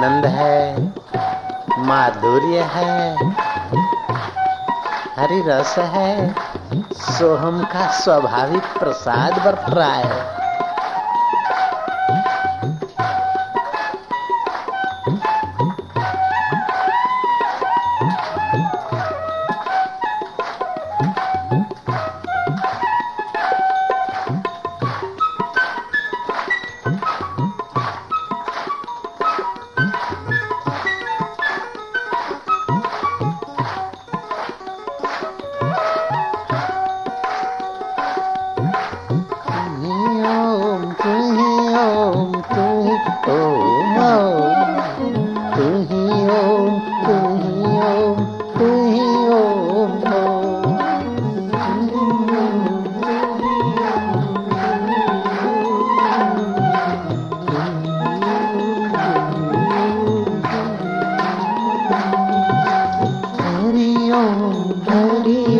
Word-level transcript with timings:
आनंद 0.00 0.26
है 0.26 0.82
माधुर्य 1.78 2.60
है 2.74 3.16
हरी 5.16 5.40
रस 5.46 5.74
है 5.94 6.34
सोहम 7.00 7.62
का 7.64 7.86
स्वाभाविक 7.98 8.78
प्रसाद 8.78 9.38
बरत 9.44 9.64
रहा 9.68 9.92
है। 9.92 10.39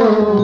Oh, 0.00 0.37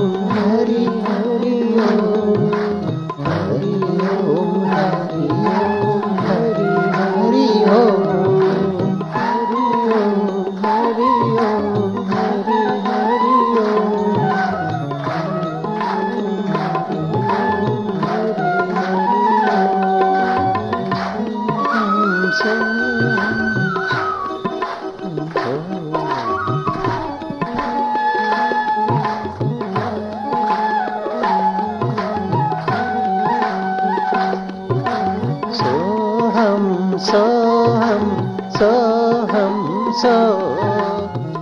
sơ 40.04 40.38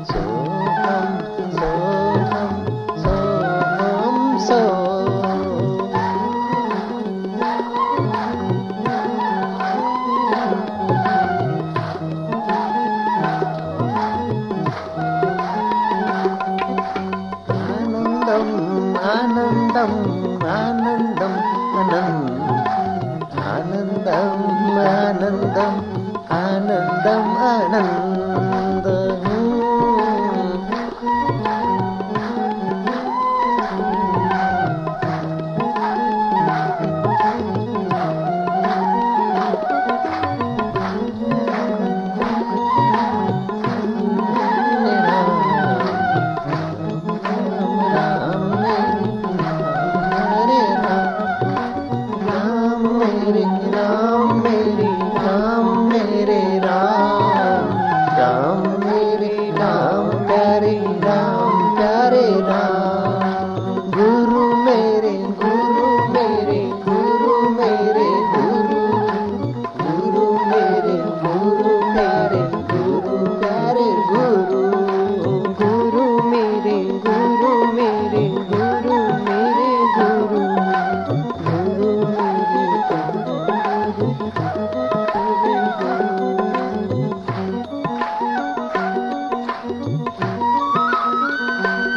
sơ 0.09 0.23
thăm 0.85 1.07
sơ 1.59 1.75
thăm 2.31 2.49
sơ 3.05 3.17
thăm 3.79 4.39
sơ 4.49 4.63
anandam 17.49 18.47
anandam 19.03 19.91
anandam 20.41 20.82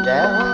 down. 0.06 0.45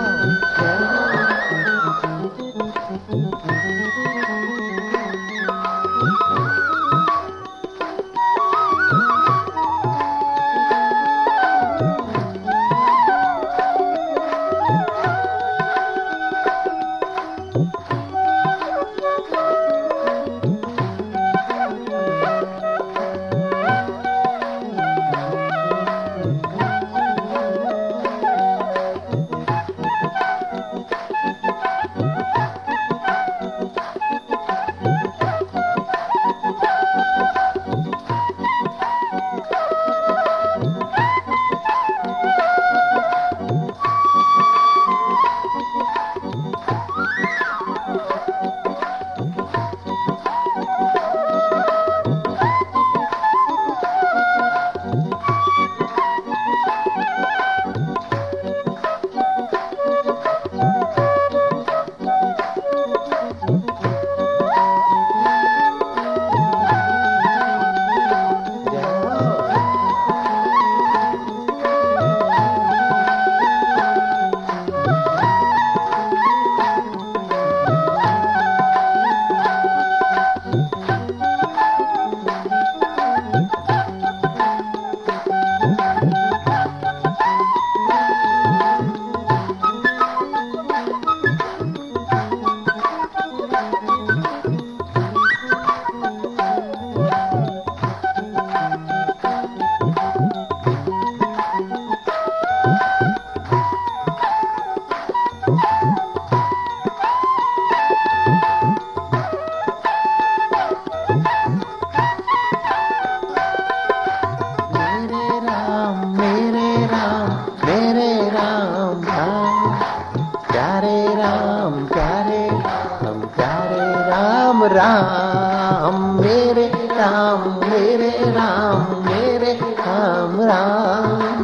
राम 128.23 129.05
मेरे 129.05 129.53
राम 129.53 130.41
राम। 130.41 131.43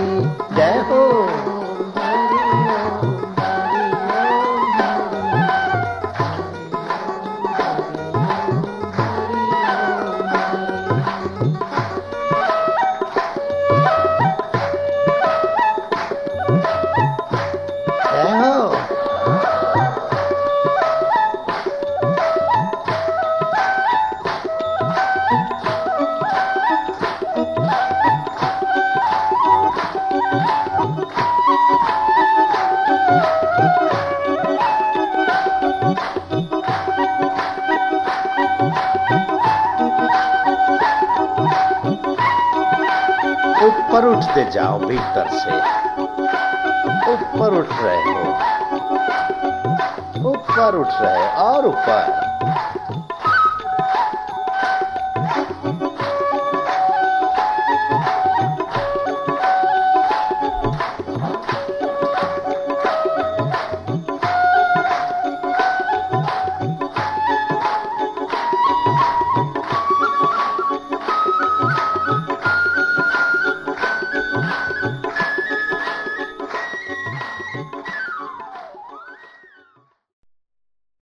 ऊपर 43.91 44.05
उठते 44.05 44.43
जाओ 44.51 44.79
भीतर 44.79 45.27
से। 45.29 45.55
ऊपर 47.11 47.53
उठ 47.53 47.67
रहे 47.81 47.97
हो। 47.97 48.23
ऊपर 50.29 50.75
उठ 50.75 51.01
रहे 51.01 51.27
और 51.27 51.65
ऊपर। 51.65 52.30